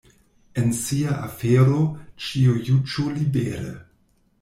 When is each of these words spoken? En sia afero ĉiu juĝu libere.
En 0.61 0.71
sia 0.77 1.11
afero 1.27 1.85
ĉiu 2.31 2.59
juĝu 2.73 3.11
libere. 3.23 3.75